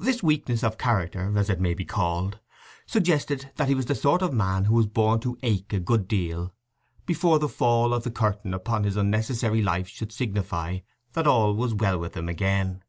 This 0.00 0.24
weakness 0.24 0.64
of 0.64 0.76
character, 0.76 1.32
as 1.38 1.48
it 1.48 1.60
may 1.60 1.72
be 1.72 1.84
called, 1.84 2.40
suggested 2.84 3.52
that 3.54 3.68
he 3.68 3.76
was 3.76 3.86
the 3.86 3.94
sort 3.94 4.20
of 4.20 4.32
man 4.34 4.64
who 4.64 4.74
was 4.74 4.88
born 4.88 5.20
to 5.20 5.38
ache 5.44 5.72
a 5.72 5.78
good 5.78 6.08
deal 6.08 6.52
before 7.06 7.38
the 7.38 7.48
fall 7.48 7.94
of 7.94 8.02
the 8.02 8.10
curtain 8.10 8.52
upon 8.52 8.82
his 8.82 8.96
unnecessary 8.96 9.62
life 9.62 9.86
should 9.86 10.10
signify 10.10 10.80
that 11.12 11.28
all 11.28 11.54
was 11.54 11.74
well 11.74 11.96
with 12.00 12.16
him 12.16 12.28
again. 12.28 12.82